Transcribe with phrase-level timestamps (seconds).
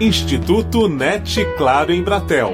[0.00, 2.52] Instituto NET Claro em Bratel.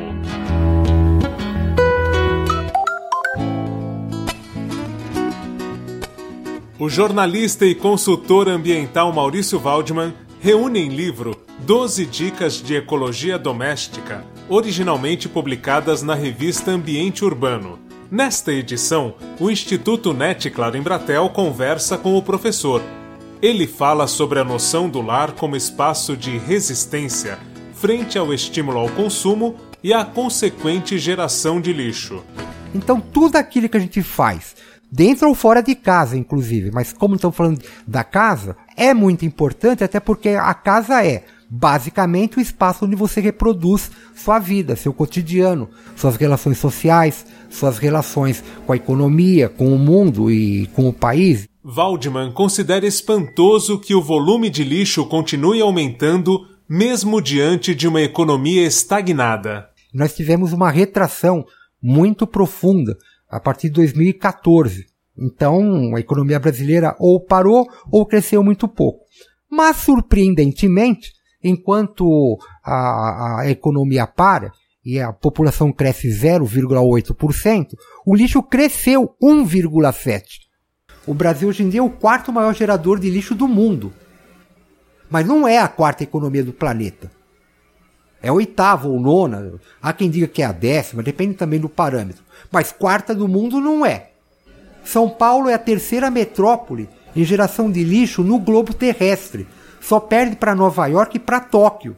[6.79, 14.23] O jornalista e consultor ambiental Maurício Waldman reúne em livro 12 dicas de ecologia doméstica,
[14.47, 17.79] originalmente publicadas na revista Ambiente Urbano.
[18.11, 22.83] Nesta edição, o Instituto NET Claro em Bratel conversa com o professor.
[23.43, 27.39] Ele fala sobre a noção do lar como espaço de resistência
[27.73, 32.23] frente ao estímulo ao consumo e à consequente geração de lixo.
[32.75, 34.55] Então, tudo aquilo que a gente faz
[34.93, 36.71] dentro ou fora de casa, inclusive.
[36.71, 42.37] Mas como estamos falando da casa, é muito importante, até porque a casa é basicamente
[42.37, 48.75] o espaço onde você reproduz sua vida, seu cotidiano, suas relações sociais, suas relações com
[48.75, 51.50] a economia, com o mundo e com o país.
[51.65, 58.67] Waldman considera espantoso que o volume de lixo continue aumentando mesmo diante de uma economia
[58.67, 59.69] estagnada.
[59.93, 61.45] Nós tivemos uma retração
[61.83, 62.97] muito profunda
[63.29, 64.87] a partir de 2014.
[65.19, 69.05] Então, a economia brasileira ou parou ou cresceu muito pouco.
[69.51, 74.53] Mas, surpreendentemente, enquanto a, a economia para
[74.85, 77.67] e a população cresce 0,8%,
[78.07, 80.50] o lixo cresceu 1,7%.
[81.07, 83.93] O Brasil hoje em dia é o quarto maior gerador de lixo do mundo.
[85.09, 87.11] Mas não é a quarta economia do planeta.
[88.23, 89.55] É a oitava ou nona.
[89.81, 92.23] Há quem diga que é a décima, depende também do parâmetro.
[92.51, 94.11] Mas quarta do mundo não é.
[94.85, 99.49] São Paulo é a terceira metrópole em geração de lixo no globo terrestre.
[99.81, 101.97] Só perde para Nova York e para Tóquio.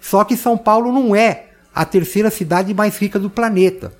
[0.00, 3.92] Só que São Paulo não é a terceira cidade mais rica do planeta.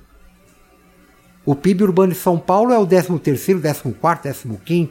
[1.45, 4.89] O PIB urbano de São Paulo é o 13º, 14º, 15º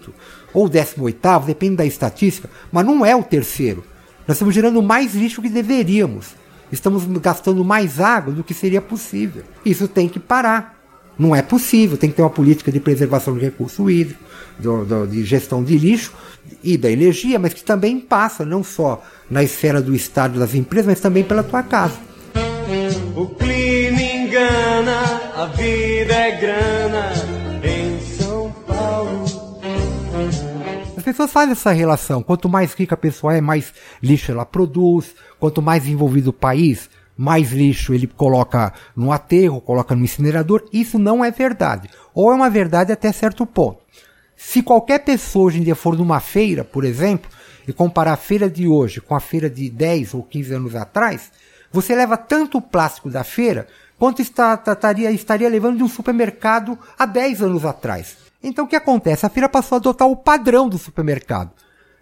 [0.53, 3.83] ou 18º, depende da estatística, mas não é o terceiro.
[4.27, 6.35] Nós estamos gerando mais lixo que deveríamos.
[6.71, 9.43] Estamos gastando mais água do que seria possível.
[9.65, 10.79] Isso tem que parar.
[11.19, 11.97] Não é possível.
[11.97, 14.23] Tem que ter uma política de preservação de recurso hídrico,
[14.59, 16.13] do, do, de gestão de lixo
[16.63, 20.55] e da energia, mas que também passa não só na esfera do Estado e das
[20.55, 21.99] empresas, mas também pela tua casa.
[25.43, 27.11] A vida é grana
[27.65, 29.25] em São Paulo.
[30.97, 32.23] As pessoas fazem essa relação.
[32.23, 35.17] Quanto mais rica a pessoa é, mais lixo ela produz.
[35.41, 40.65] Quanto mais envolvido o país, mais lixo ele coloca no aterro, coloca no incinerador.
[40.73, 41.91] Isso não é verdade.
[42.15, 43.83] Ou é uma verdade até certo ponto.
[44.37, 47.29] Se qualquer pessoa hoje em dia for numa feira, por exemplo,
[47.67, 51.33] e comparar a feira de hoje com a feira de 10 ou 15 anos atrás,
[51.73, 53.67] você leva tanto o plástico da feira
[54.03, 58.17] quanto está, estaria, estaria levando de um supermercado há 10 anos atrás.
[58.43, 59.25] Então o que acontece?
[59.25, 61.53] A feira passou a adotar o padrão do supermercado.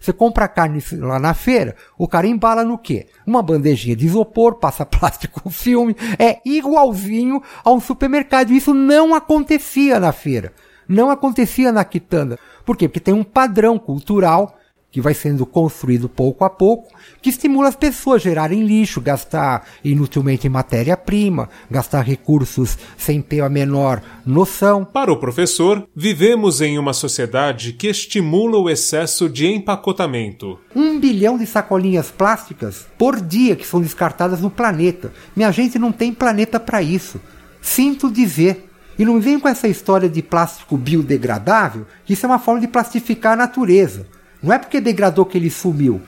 [0.00, 3.08] Você compra carne lá na feira, o cara embala no quê?
[3.26, 8.50] Uma bandejinha de isopor, passa plástico filme, é igualzinho a um supermercado.
[8.50, 10.54] Isso não acontecia na feira.
[10.88, 12.38] Não acontecia na quitanda.
[12.64, 12.88] Por quê?
[12.88, 14.58] Porque tem um padrão cultural
[14.90, 16.92] que vai sendo construído pouco a pouco,
[17.22, 23.40] que estimula as pessoas a gerarem lixo, gastar inutilmente em matéria-prima, gastar recursos sem ter
[23.40, 24.84] a menor noção.
[24.84, 30.58] Para o professor, vivemos em uma sociedade que estimula o excesso de empacotamento.
[30.74, 35.12] Um bilhão de sacolinhas plásticas por dia que são descartadas no planeta.
[35.36, 37.20] Minha gente não tem planeta para isso.
[37.60, 38.66] Sinto dizer.
[38.98, 42.68] E não vem com essa história de plástico biodegradável, que isso é uma forma de
[42.68, 44.06] plastificar a natureza.
[44.42, 46.00] Não é porque degradou que ele sumiu.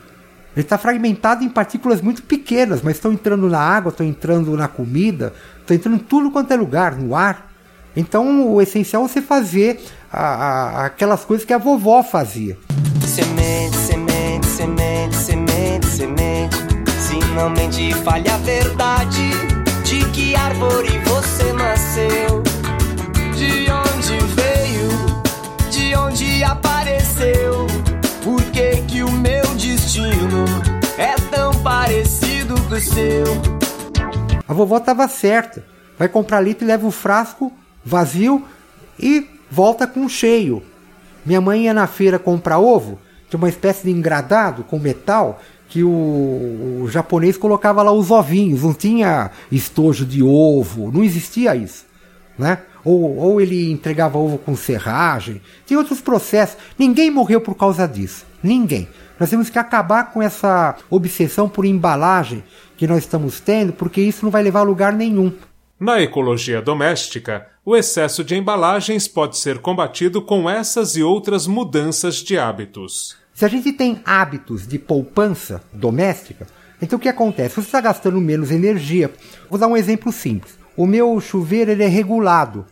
[0.55, 4.69] Ele está fragmentado em partículas muito pequenas, mas estão entrando na água, estão entrando na
[4.69, 7.51] comida, estão entrando em tudo quanto é lugar, no ar.
[7.97, 12.59] Então o essencial é você fazer a, a, aquelas coisas que a vovó fazia.
[13.07, 16.57] Semente, semente, semente, semente, semente.
[17.01, 19.31] Se não mente, fale a verdade.
[19.85, 22.32] De que árvore você nasceu?
[32.83, 33.25] Seu?
[34.47, 35.65] A vovó estava certa.
[35.99, 37.53] Vai comprar litro e leva o frasco
[37.85, 38.45] vazio
[38.99, 40.63] e volta com cheio.
[41.25, 42.99] Minha mãe ia na feira comprar ovo,
[43.29, 48.63] tinha uma espécie de engradado com metal que o, o, japonês colocava lá os ovinhos,
[48.63, 51.87] não tinha estojo de ovo, não existia isso,
[52.39, 52.59] né?
[52.85, 56.59] Ou, ou ele entregava ovo com serragem, tinha outros processos.
[56.79, 58.89] Ninguém morreu por causa disso, ninguém.
[59.19, 62.43] Nós temos que acabar com essa obsessão por embalagem
[62.77, 65.33] que nós estamos tendo, porque isso não vai levar a lugar nenhum.
[65.79, 72.17] Na ecologia doméstica, o excesso de embalagens pode ser combatido com essas e outras mudanças
[72.17, 73.17] de hábitos.
[73.35, 76.47] Se a gente tem hábitos de poupança doméstica,
[76.83, 77.55] Então o que acontece?
[77.55, 79.09] Você está gastando menos energia.
[79.49, 80.59] Vou dar um exemplo simples.
[80.77, 82.67] O meu chuveiro ele é regulado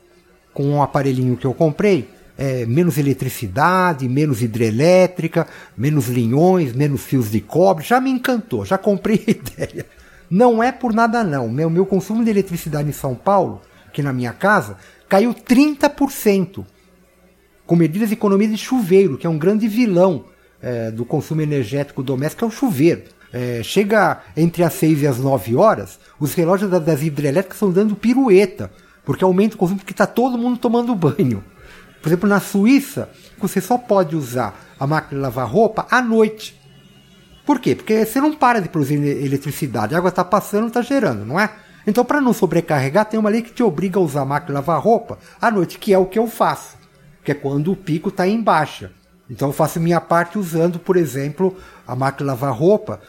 [0.53, 2.09] com um aparelhinho que eu comprei.
[2.43, 5.47] É, menos eletricidade, menos hidrelétrica,
[5.77, 7.85] menos linhões, menos fios de cobre.
[7.85, 9.87] Já me encantou, já comprei a ideia.
[10.31, 11.51] Não é por nada não.
[11.51, 16.65] Meu, meu consumo de eletricidade em São Paulo, aqui na minha casa, caiu 30%.
[17.67, 20.25] Com medidas de economia de chuveiro, que é um grande vilão
[20.63, 23.03] é, do consumo energético doméstico, é o chuveiro.
[23.33, 27.95] É, chega entre as 6 e as 9 horas, os relógios das hidrelétricas estão dando
[27.95, 28.73] pirueta,
[29.05, 31.45] porque aumenta o consumo porque está todo mundo tomando banho.
[32.01, 36.59] Por exemplo, na Suíça, você só pode usar a máquina de lavar roupa à noite.
[37.45, 37.75] Por quê?
[37.75, 41.51] Porque você não para de produzir eletricidade, a água está passando, está gerando, não é?
[41.87, 44.55] Então, para não sobrecarregar, tem uma lei que te obriga a usar a máquina de
[44.55, 46.77] lavar roupa à noite, que é o que eu faço,
[47.25, 48.93] que é quando o pico está em baixa.
[49.29, 51.57] Então, eu faço minha parte usando, por exemplo,
[51.87, 53.01] a máquina de lavar roupa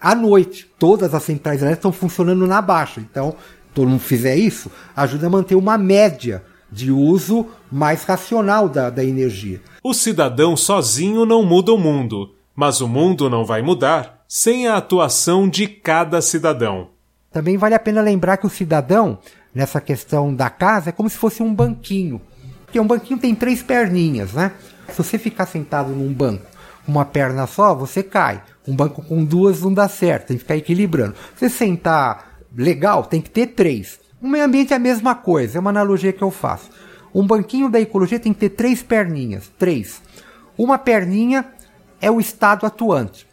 [0.00, 0.70] à noite.
[0.78, 3.00] Todas as centrais elétricas estão funcionando na baixa.
[3.00, 3.34] Então,
[3.74, 9.04] todo mundo fizer isso, ajuda a manter uma média de uso mais racional da, da
[9.04, 9.60] energia.
[9.82, 14.78] O cidadão sozinho não muda o mundo mas o mundo não vai mudar sem a
[14.78, 16.88] atuação de cada cidadão.
[17.30, 19.20] Também vale a pena lembrar que o cidadão,
[19.54, 22.20] nessa questão da casa, é como se fosse um banquinho.
[22.64, 24.50] Porque um banquinho tem três perninhas, né?
[24.88, 26.44] Se você ficar sentado num banco
[26.84, 28.42] com uma perna só, você cai.
[28.66, 31.14] Um banco com duas não dá certo, tem que ficar equilibrando.
[31.36, 34.00] Se você sentar legal, tem que ter três.
[34.20, 36.70] O meio ambiente é a mesma coisa, é uma analogia que eu faço.
[37.14, 40.02] Um banquinho da ecologia tem que ter três perninhas, três.
[40.56, 41.46] Uma perninha
[42.00, 43.28] é o Estado atuante.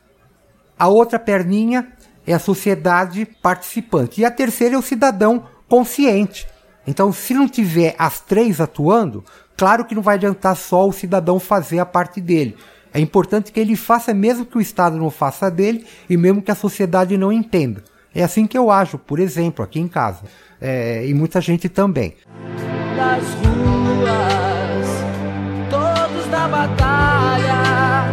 [0.78, 1.92] A outra perninha
[2.28, 4.22] é a sociedade participante.
[4.22, 6.48] E a terceira é o cidadão consciente.
[6.86, 9.24] Então, se não tiver as três atuando,
[9.58, 12.56] claro que não vai adiantar só o cidadão fazer a parte dele.
[12.94, 16.52] É importante que ele faça, mesmo que o Estado não faça dele, e mesmo que
[16.52, 17.84] a sociedade não entenda.
[18.16, 20.22] É assim que eu ajo, por exemplo, aqui em casa.
[20.62, 22.16] É, e muita gente também.
[22.96, 24.88] Das ruas,
[25.70, 28.06] todos da batalha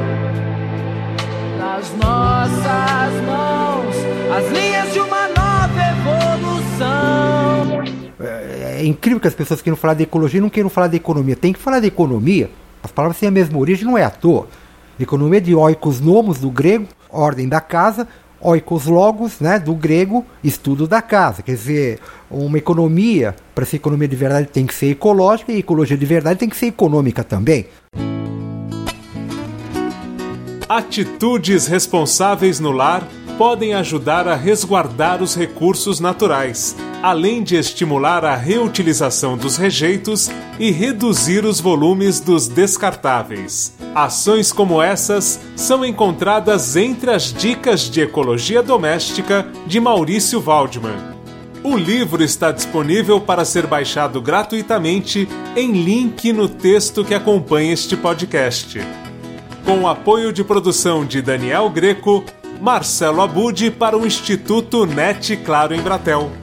[1.57, 3.95] nas nossas mãos
[4.37, 7.85] as linhas de uma nova evolução.
[8.19, 11.37] É, é incrível que as pessoas queiram falar de ecologia não queiram falar de economia.
[11.37, 12.51] Tem que falar de economia.
[12.83, 14.49] As palavras têm a mesma origem, não é à toa.
[14.99, 18.09] Economia de oikos nomos, do grego, ordem da casa,
[18.43, 21.43] oikos logos, né, do grego, estudo da casa.
[21.43, 22.01] Quer dizer,
[22.31, 26.41] uma economia, para ser economia de verdade, tem que ser ecológica e ecologia de verdade
[26.41, 27.67] tem que ser econômica também.
[30.69, 33.07] Atitudes responsáveis no lar
[33.43, 40.31] podem ajudar a resguardar os recursos naturais, além de estimular a reutilização dos rejeitos
[40.61, 43.77] e reduzir os volumes dos descartáveis.
[43.97, 51.01] Ações como essas são encontradas entre as dicas de ecologia doméstica de Maurício Waldman.
[51.65, 57.97] O livro está disponível para ser baixado gratuitamente em link no texto que acompanha este
[57.97, 58.79] podcast
[59.65, 62.25] com apoio de produção de Daniel Greco,
[62.63, 66.42] Marcelo Abude para o Instituto NET Claro em Bratel.